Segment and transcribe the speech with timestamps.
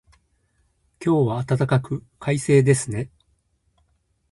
[0.99, 3.11] 今日は暖かく、快晴ですね。